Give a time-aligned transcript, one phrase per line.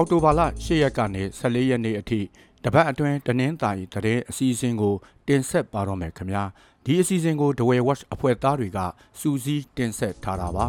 [0.00, 2.20] အောက်တိုဘာလ10ရက်ကနေ14ရက်နေ့အထိ
[2.64, 4.94] တပတ်အတွင်းတနင်္သာရီတတဲ့အစီအစဉ်ကို
[5.28, 6.44] တင်ဆက်ပါတော့မယ်ခင်ဗျာ
[6.84, 8.78] ဒီအစီအစဉ်ကို The Way Watch အဖွဲ့သားတွေက
[9.20, 10.66] စူးစီးတင်ဆက်ထားတာပါ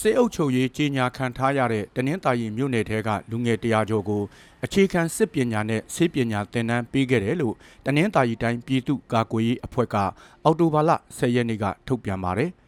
[0.00, 4.22] စေအုပ်ချုပ်ရေးကြီးညာခံထားရတဲ့တနင်္သာရီမြို့နယ်ထဲကလူငယ်တရာကျော်ကို
[4.64, 7.54] အခြေခံစစ်ပညာနဲ့ဆေးပညာသင်တန်းပေးခဲ့တယ်လို့
[7.86, 9.96] တနင်္သာရီတိုင်းပြည်သူ့ကာကွယ်ရေးအဖွဲ့က
[10.44, 12.52] အောက်တိုဘာလ10ရက်နေ့ကထုတ်ပြန်ပါတယ်။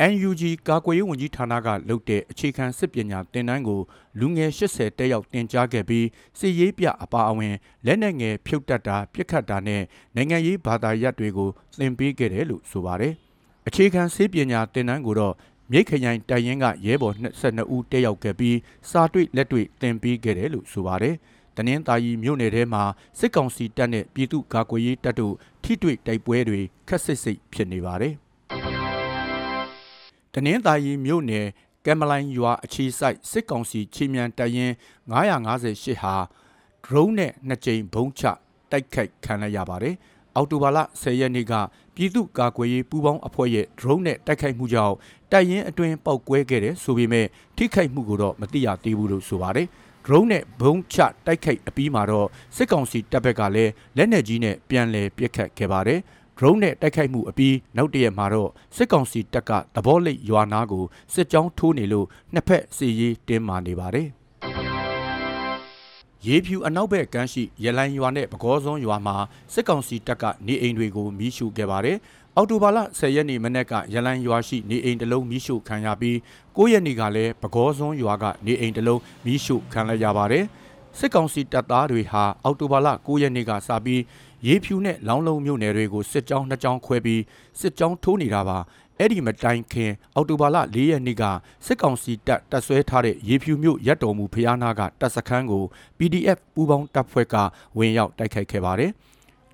[0.00, 3.80] NUG ကာကွယ်ရေးဝန်ကြီးဌာနကလုပ်တဲ့အခြေခံစစ်ပညာသင်တန်းကို
[4.20, 6.06] လူငယ်80တက်ရောက်တင်ကြားခဲ့ပြီး
[6.38, 7.54] စစ်ရေးပြအပါအဝင်
[7.86, 9.82] လက်နက်ငယ်ဖြုတ်တက်တာပြစ်ခတ်တာနဲ့
[10.14, 13.12] နိုင်ငံရေးဘာသာရပ်တွေကိုသင်ပေးခဲ့တယ်လို့ဆိုပါတယ်။
[13.68, 15.34] အခြေခံစစ်ပညာသင်တန်းကိုတော့
[15.72, 18.56] မြိတ်ခရိုင်တိုင်ရင်ကရဲဘော်22ဦးတက်ရောက်ခဲ့ပြီး
[18.90, 21.14] စာတွေ့လက်တွေ့သင်ပေးခဲ့တယ်လို့ဆိုပါတယ်။
[21.56, 22.82] တနင်္သာရီမြို့နယ်ထဲမှာ
[23.18, 28.27] စစ်ကောင်စီတပ်နဲ့ပြည်သူ့ကာကွယ်ရေးတပ်တို့ထိတွေ့တိုက်ပွဲတွေခက်ဆစ်ဆစ်ဖြစ်နေပါတယ်။တ
[30.46, 31.46] နင်္သာရီမြို့နယ်
[31.84, 34.72] ကမ်မလိုင်းရွာအခြေစိုက်စစ်ကောင်စီချီမြန်တရင်
[35.12, 36.14] 958ဟာ
[36.84, 38.22] drone နဲ့နှစ်ကြိမ်ဘုံချ
[38.70, 39.94] တိုက်ခိုက်ခံရပါတယ်။
[40.36, 41.52] အော်တိုဘာလ10ရက်နေ့က
[41.94, 44.94] ပြည်သူ့ကာကွယ်ရေးပူးပေါင်းအဖွဲ့ရဲ့ drone နဲ့တိုက်ခိုက်မှုကြောင့်
[45.32, 49.66] တိုက်ရင်အတွင်ပောက်ကွဲခဲ့တယ်ဆိုပေမဲ့ထိခိုက်မှုကိုတော့မသိရသေးဘူးလို့ဆိုပါတယ်။
[50.04, 56.00] drone နဲ့ဘုံချတိုက်ခိုက်အပြီးမှာတော့စစ်ကောင်စီတပ်ဘက်ကလည်းလက်နက်ကြီးနဲ့ပြန်လည်ပစ်ခတ်ခဲ့ပါတယ်။
[56.38, 64.08] drone နဲ့တိုက်ခိုက်မှုအပြီးနောက်တရက်မှာတော့စစ်ကောင်စီတပ်ကသဘောလိပ်ရွာနာကိုစစ်ကြောင်းထိုးနေလို့နှစ်ဖက်စီရေးတင်းမာနေပါတယ်
[66.26, 69.16] ရေဖြူအနောက်ဘက်ကမ်းရှိရလိုင်းရွာနဲ့ပကောစွန်းရွာမှာ
[69.54, 71.96] စစ်ကောင်စီတပ်ကနေအိမ်တွေကိုမီးရှို့ခဲ့ပါတယ်။
[72.36, 76.16] အော်တိုဘာလ10ရက်နေ့မနက်ကရလိုင်းရွာရှိနေအိမ်တစ်လုံးမီးရှို့ခံရပြီး
[76.56, 80.44] 9ရက်နေ့ကလည်းပကောစွန်းရွာကနေအိမ်တစ်လုံးမီးရှို့ခံရပါတယ်။
[80.98, 84.02] စစ်ကောင်စီတပ်သားတွေဟာအော်တိုဘာလ9ရက်နေ့ကစပြီး
[84.46, 87.22] ရေဖြူနဲ့လောင်းလုံးမြို့နယ်တွေကိုစစ်ကြောင်းနှစ်ကြောင်းခွဲပြီး
[87.60, 88.58] စစ်ကြောင်းထိုးနေတာပါ
[88.98, 91.24] အဲ့ဒီမတိုင်ခင်အော်တိုဘာလ၄ရက်နေ့က
[91.66, 95.64] စစ်ကောင်စီတပ်တပ်ဆွဲထားတဲ့ရေဖြူမြို့ရပ်တော်မူဖျားနာကတပ်စခန်းကို
[95.98, 97.34] PDF ပူးပေါင်းတပ်ဖွဲ့က
[97.78, 98.90] ဝင်ရောက်တိုက်ခိုက်ခဲ့ပါတယ်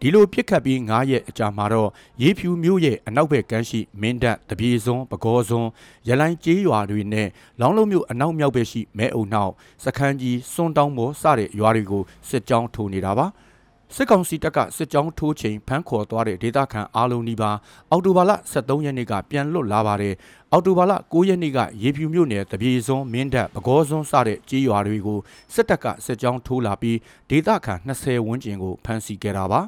[0.01, 1.91] ဒီလိုပြစ်ခတ်ပြီး9ရက်အကြာမှာတော့
[2.23, 5.71] ရေဖြူမျိုးရဲ့အနောက်ဘက်ကမ်းရှိမင်းတပ်တပြေစွန်းပကောစွန်း
[6.09, 7.29] ရလိုင်းကျေးရွာတွေနဲ့
[7.61, 9.53] လောင်းလုံးမျိုးအနောက်မြောက်ဘက်ရှိမဲအုံနောက်
[9.85, 13.29] စခန်းကြီးစွန်းတောင်းပေါ်စတဲ့ရွာတွေကိုစစ်ကြောင်းထိုးနေတာပါ။
[13.97, 17.51] စစ်ကောင်စီတပ်ကစစ်ကြောင်းထိုးချိန်ဖမ်းခေါ်သွားတဲ့ဒေသခံအားလုံးဒီပါ
[17.91, 20.15] အော်တိုဘာလ23ရက်နေ့ကပြန်လွတ်လာပါတယ်
[20.53, 25.19] အော်တိုဘာလ9ရက်နေ့ကရေဖြူမြို့နယ်တပြေစွန်းမင်းတပ်ပကောစွန်းစတဲ့ကြေးရွာတွေကို
[25.55, 26.99] စစ်တပ်ကစစ်ကြောင်းထိုးလာပြီး
[27.31, 29.61] ဒေသခံ20ဝန်းကျင်ကိုဖမ်းဆီးခဲ့တာပါ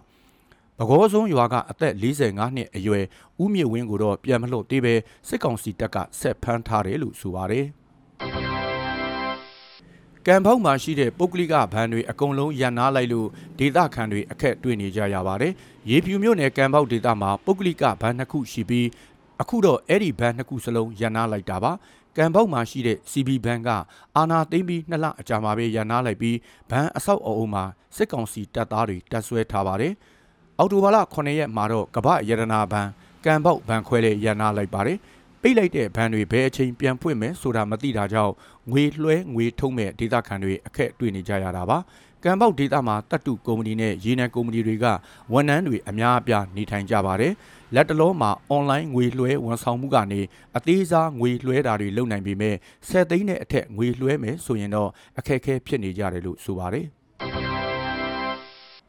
[0.79, 3.05] ပကောစွန်းရွာကအသက်45နှစ်အရွယ်
[3.43, 4.95] ဦးမြင့်ဝင်းကိုတော့ပြန်မလွတ်သေးပဲ
[5.29, 7.67] စစ်ကောင်စီတပ်ကဆက်ဖမ်းထားတယ်လို့ဆိုပါတယ်
[10.27, 13.29] ကံဖောက်မှာရှိတဲ့ပုဂ္ဂလိကဘဏ်တွေအကုန်လုံးရန်နာလိုက်လို့
[13.59, 15.53] ဒေသခံတွေအခက်တွေ့နေကြရပါတယ်။
[15.91, 18.89] ရေဖြူမြို့နယ်ကံဖောက်ဒေသမှာပုဂ္ဂလိကဘဏ်နှစ်ခုရှိပြီး
[19.41, 21.73] အခုတော့အဲ့ဒီဘဏ်နှစ်ခုစလုံးရန်နာလိုက်တာပါ။
[22.17, 23.69] ကံပေါက်မှာရှိတဲ့ CB ဘဏ်က
[24.17, 26.37] အာနာသိမ့်ပြီးနှစ်လအကြာမှာပဲရန်နာလိုက်ပြီး
[26.71, 27.65] ဘဏ်အဆောက်အအုံမှာ
[27.97, 29.95] စစ်ကောင်စီတပ်သားတွေတပ်ဆွဲထားပါတယ်။
[30.59, 32.89] အော်တိုဘာလ9ရက်မှာတော့ကမ္ဘာရတနာဘဏ်
[33.25, 34.99] ကံပေါက်ဘဏ်ခွဲလေးရန်နာလိုက်ပါတယ်။
[35.43, 38.33] ပိတ်လိုက်တဲ့ဘဏ်တွေဘယ်အချိန်ပြန်ဖွင့်မယ်ဆိုတာမသိတာကြောင့်
[38.71, 41.79] ငွေလွှဲငွေထုတ်မဲ့ဒေသခံတွေအခက်တွေ့နေကြရတာပါ
[42.25, 44.87] ကံပေါက်ဒေသမှာတတ်တူကုမ္ပဏီနဲ့ရေနံကုမ္ပဏီတွေက
[45.33, 47.33] ဝန်ထမ်းတွေအများအပြားနေထိုင်ကြပါတယ်
[47.75, 50.21] လက်တလုံးမှာအွန်လိုင်းငွေလွှဲဝန်ဆောင်မှုကနေ
[50.57, 52.57] အသေးစားငွေလွှဲတာတွေလုပ်နိုင်ပေမဲ့
[52.89, 56.87] 10သိန်းနဲ့အထက်ငွေလွှဲမယ်ဆိုရင်တော့အခက်အခဲဖြစ်နေကြတယ်လို့ဆိုပါတယ်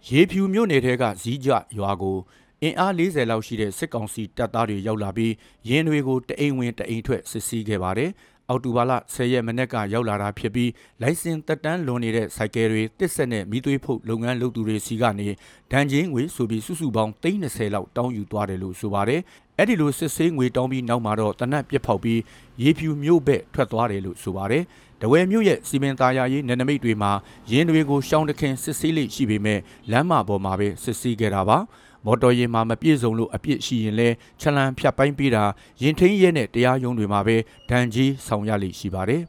[0.09, 2.17] ရေဖြူမြို့နယ်ထဲကဇီးကြရွာကို
[2.63, 5.33] အင်အား40လောက်ရှိတဲ့စစ်ကောင်စီတပ်သားတွေရောက်လာပြီး
[5.69, 8.11] ရင်းတွေကိုတအိမ်ဝင်တအိမ်ထွက်စစ်ဆေးခဲ့ပါတယ်။
[8.49, 10.71] အော်တိုဘာလ10ရက်မနေ့ကရောက်လာတာဖြစ်ပြီး
[11.01, 15.27] လိုင်စင်တက်တန်းလွန်နေတဲ့စိုက်ကယ်တွေတစ်ဆက်နဲ့မိသွေးဖုတ်လုပ်ငန်းလုပ်သူတွေစီကနေ
[15.71, 19.21] ဒဏ်ချင်းငွေဆိုပြီးစုစုပေါင်း30လောက်တောင်းယူသွားတယ်လို့ဆိုပါတယ်။
[19.57, 22.19] အဲ့ဒီလိုစစ်ဆေးငွေတောင်းပြီးနောက်မှာတော့တနက်ပြက်ဖောက်ပြီး
[22.61, 24.63] ရေဖြူမြို့ဘက်ထွက်သွားတယ်လို့ဆိုပါတယ်။
[25.01, 27.11] တဝဲမြို့ရဲ့စီမံသားရရေးနယ်နိမိတ်တွေမှာ
[27.51, 29.59] ရင်းတွေကိုရှောင်းတခင်စစ်ဆေးလိရှိပေမဲ့
[29.91, 31.57] လမ်းမပေါ်မှာပဲစစ်ဆေးခဲ့တာပါ။
[32.07, 34.09] မော်တော်ယာဉ်မှာမပြည့်စုံလို့အပြစ်ရှိရင်လဲ
[34.39, 35.43] ချလန်ဖြတ်ပိုင်းပေးတာ
[35.81, 37.37] ရင်ထင်းရဲနဲ့တရားရုံးတွေမှာပဲ
[37.69, 39.23] ဒဏ်ကြီးဆောင်ရလိမ့်ရှိပါတယ်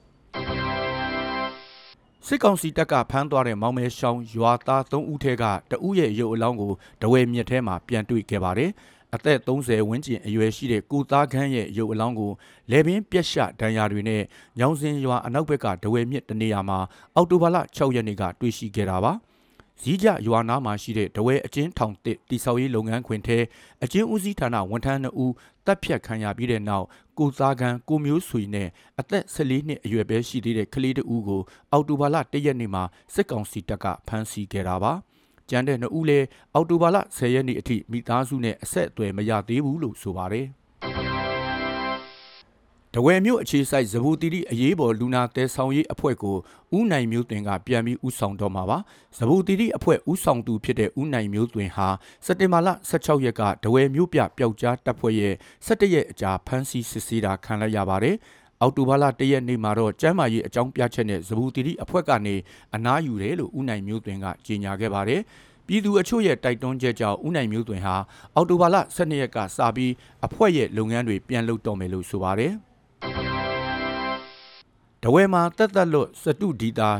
[2.26, 6.72] စစ်ကောင်စီတပ်ကဖမ်းသွားတဲ့မောင်မဲရှောင်းရွာသား၃ဦးထဲကတဦးရဲ့ရုပ်အလောင်းကို
[7.02, 8.70] တဝဲမြစ်ထဲမှာပြန်တွေ့ခဲ့ပါတယ်။
[9.14, 12.32] အသက်30ဝန်းကျင်အရွယ်ရှိတဲ့ကိုသားခန်းရဲ့ရုပ်အလောင်းကို
[12.70, 14.22] လေပင်ပြက်ရှဒဏ်ရာတွေနဲ့
[14.58, 16.78] ညောင်စင်ရွာအနောက်ဘက်ကဒဝဲမြစ်တနေရာမှာ
[17.14, 19.14] အောက်တိုဘာလ6ရက်နေ့ကတွေ့ရှိခဲ့တာပါ။
[19.82, 23.38] ဇီးကြရွာနာမှာရှိတဲ့တဝဲအကျဉ်းထောင်တစ်တိဆောက်ရေးလုပ်ငန်းခွင်ထဲ
[23.84, 25.32] အကျဉ်းဦးစီးဌာနဝန်ထမ်း2ဦး
[25.66, 26.86] တပ်ဖြတ်ခံရပြီးတဲ့နောက်
[27.18, 28.68] ကိုသားကန်ကိုမျိုးဆွေနဲ့
[29.00, 31.42] အသက်14နှစ်အရွယ်ပဲရှိသေးတဲ့ကလေးတဦးကို
[31.72, 32.82] အော်တိုဘာလ1ရက်နေ့မှာ
[33.14, 34.92] စစ်ကောင်စီတပ်ကဖမ်းဆီးခဲ့တာပါ
[35.48, 40.46] ကျန်တဲ့2ဦးလည်းအော်တိုဘာလ10ရက်နေ့အထိမိသားစုနဲ့အဆက်အသွယ်မရသေးဘူးလို့ဆိုပါတယ်
[43.04, 46.36] ဝယ်မြို့အခြေစိုက်ဇဘူတီတီအရေးပေါ်လူနာတဲဆောင်ရေးအဖွဲ့ကို
[46.76, 48.78] ဦးနိုင်မျိုးသွင်ကပြန်ပြီးဦးဆောင်တော့မှာပါ
[49.18, 51.88] ဇဘူတီတီအဖွဲ့ဦးဆောင်သူဖြစ်တဲ့ဦးနိုင်မျိုးသွင်ဟာ
[52.26, 55.34] စက်တင်ဘာလ16ရက်ကဒဝယ်မြို့ပြပျောက်ကြားတပ်ဖွဲ့ရဲ့
[55.66, 58.16] 17ရက်အကြာဖမ်းဆီးစစ်ဆေးတာခံလိုက်ရပါတယ်
[58.60, 62.34] အောက်တိုဘာလ၁ရက်နေ့မှာတော့ကျမ်းမာရေးအကြောင်းပြချက်နဲ့ဇဘူတီတီအဖွဲ့ကနေ
[62.74, 65.20] အနားယူတယ်လို့ဦးနိုင်မျိုးသွင်ကကြေညာခဲ့ပါတယ်
[65.66, 67.96] ပြည်သူအချို့ရဲ့တိုက်တွန်းချက်ကြောင့်ဦးနိုင်မျိုးသွင်ဟာ
[68.34, 69.92] အောက်တိုဘာလ12ရက်ကစပြီး
[70.26, 72.54] အဖွဲ့ရဲ့လုပ်ငန်းတွေပြန်လုပ်တော့မယ်လို့ဆိုပါတယ်။
[75.04, 76.90] တဝဲမှာတက်တက်လွတ်စတုဒီတာ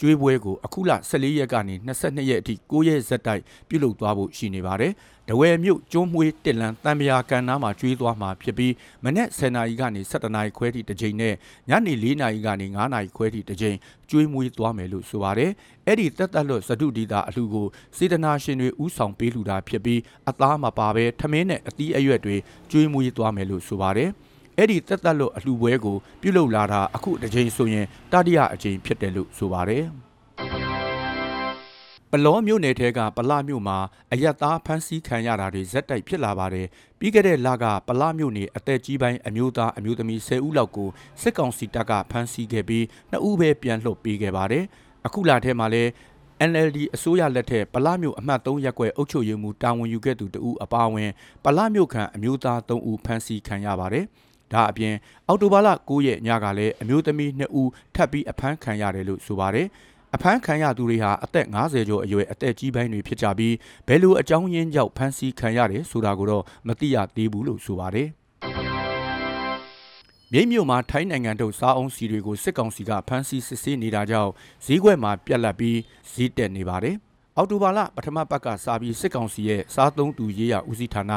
[0.00, 4.92] ကျွေးပွဲကိုအခုလ14ရက်ကနေ22ရက်အထိ9ရက်ဇက်တိုက်ပြုလုပ်သွားဖို့ရှိနေပါတယ်။
[5.28, 8.72] တဝဲမြို့ကျွန်းမွေးတစ်လန်တံမြာကန်နားမှာကျွေးသွားမှာဖြစ်ပြီး
[9.04, 11.34] မနေ့10နာရီကနေ17နာရီခွဲထိတစ်ချိန်နဲ့
[11.68, 13.76] ညနေ4နာရီကနေ9နာရီခွဲထိတစ်ချိန်
[14.10, 15.50] ကျွေးမွေးသွားမယ်လို့ဆိုပါတယ်။
[15.86, 17.66] အဲ့ဒီတက်တက်လွတ်စတုဒီတာအလှကို
[17.96, 20.00] စေတနာရှင်တွေဥဆောင်ပေးလူတာဖြစ်ပြီး
[20.30, 22.36] အသားမပါဘဲထမင်းနဲ့အသီးအရွက်တွေ
[22.70, 24.10] ကျွေးမွေးသွားမယ်လို့ဆိုပါတယ်။
[24.58, 29.84] အဲ့ဒီတက်တက်လို့အလှပွဲကိုပြုလုပ်လာတာအခုတစ်ချိန်ဆိုရင်တတိယအကြိမ်ဖြစ်တယ်လို့ဆိုပါတယ်
[32.12, 33.78] ပလောမြို့နယ်ထဲကပလမြို့မှာ
[34.12, 36.66] အယက်သားဖမ်းဆီးခံရတာတွေဇက်တိုက်ဖြစ်လာပါတယ်
[36.98, 40.88] ပြီးခဲ့တဲ့လကပလမြို့နယ်အသက်ကြီးပိုင်းအမျိုးသားအမျိုးသမီး10ဦးလောက်ကို
[41.22, 44.64] စစ်ကောင်စီတပ်ကဖမ်းဆီးခဲ့ပြီး2ဦးပဲပြန်လွှတ်ပေးခဲ့ပါတယ်
[45.06, 45.90] အခုလထဲမှာလည်း
[46.50, 51.10] NLD အစိုးရလက်ထက်ပလမြို့အမှတ်3ရပ်ကွက်အုပ်ချုပ်ရေးမှူးတာဝန်ယူခဲ့သူတဦးအပါအဝင်
[51.44, 54.06] ပလမြို့ခံအမျိုးသား3ဦးဖမ်းဆီးခံရပါတယ်။
[54.52, 54.94] ဒါအပြင်
[55.28, 59.68] အောက်တိုဘာလ9ရက်ညကလည်းအမျိုးသမီး2ဦးထပ်ပြီးအဖမ်းခံရတယ်လို့ဆိုပါတယ်။
[60.14, 63.54] အဖမ်းခံရသူတွေဟာအသက်50ကျော်အရွယ်အသက်ကြီးပိုင်းတွေဖြစ်ကြပြီး
[63.86, 68.08] ဘယ်လိုအကြောင်းရင်းကြောင့်ဖမ်းဆီးခံရတယ်ဆိုတာကိုတော့မသိရသေးဘူးလို့ဆိုပါတယ်။
[70.32, 74.30] မြိတ်မြို့မှာထိုင်းနိုင်ငံတို့စားအုံးစီတွေကိုစစ်ကောင်စီကဖမ်းဆီးစစ်ဆေးနေတာကြောင့်
[74.64, 75.78] ဈေးကွက်မှာပြက်လက်ပြီး
[76.12, 76.96] ဈေးတက်နေပါတယ်။
[77.36, 81.12] အောက်တိုဘာလပထမပတ်ကစာပြီးစစ်ကောင်စီရဲ့စားသုံးသူရေးရဦးစီးဌာန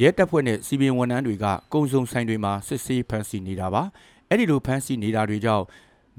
[0.00, 3.82] ရဲတပ်ဖွဲ့နဲ့စီပင်ဝန်ထမ်းတွေကကုံစုံဆိုင်တွေမှာစစ်ဆေးဖမ်းဆီးနေတာပါ။
[4.28, 5.64] အဲ့ဒီလိုဖမ်းဆီးနေတာတွေကြောင့်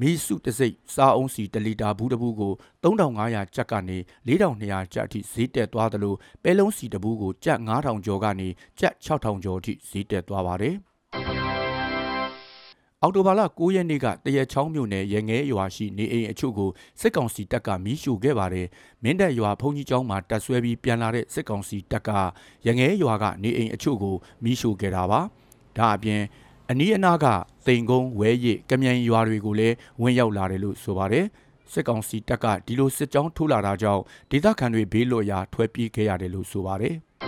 [0.01, 8.47] မီစုတစိတ်စားအုံးစီ1လီတာဘူးတဘူးကို3500ကျပ်ကနေ4200ကျပ်အထိဈေးတက်သွားသလိုပဲလုံးစီတဘူးကိုကျပ်9000ကျော်ကနေ
[8.79, 10.75] ကျပ်6000ကျော်အထိဈေးတက်သွားပါတယ်။
[13.03, 16.69] အော်တိုဘာလ9ရက်နေ့ကတရချောင်းမြို့နယ်ရငဲရွာရှိနေအိမ်အချို့ကို
[16.99, 18.67] စစ်ကောင်စီတပ်ကမီးရှို့ခဲ့ပါတယ်။
[19.03, 22.09] မင်းတပ်ရွာဖုန်ကြီးကျောင်းမှာတပ်ဆွဲပြီးပြန်လာတဲ့စစ်ကောင်စီတပ်က
[22.65, 25.21] ရငဲရွာကနေအိမ်အချို့ကိုမီးရှို့ခဲ့တာပါ။
[25.77, 26.21] ဒါအပြင်
[26.69, 27.25] အနီးအနားက
[27.67, 31.25] တိန်ကုန်းဝဲရစ်ကမြိုင်ရွာတွေကိုလည်းဝင်ရောက်လာတယ်လို့ဆိုပါတယ်။
[31.71, 34.01] စစ်ကောင်စီတပ်ကဒီလိုစစ်ကြောင်းထိုးလာတာကြောင့်
[34.31, 36.95] ဒေသခံတွေဘေးလွတ်ရာထွက်ပြေးခဲ့ရတယ်လို့ဆိုပါတယ်။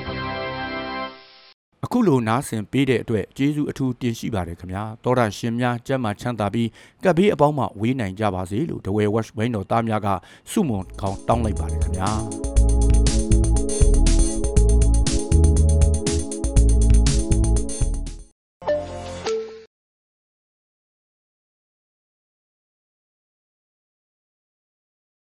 [1.89, 6.69] အခုလိုနားဆင်ပေးတဲ့အတွက်ကျေးဇူးအထူးတင်ရှိပါတယ်ခင်ဗျာတောတာရှင်များကြက်မှချမ်းသာပြီး
[7.03, 10.07] ကပ်ဘေးအပေါင်းမှဝေးနိုင်ကြပါစေလို့ဒဝဲဝက်ဝိုင်းတော်သားများက
[10.51, 12.56] စုမွန်ကောင်းတောင်းလိုက်ပါတယ်ခင်ဗျာ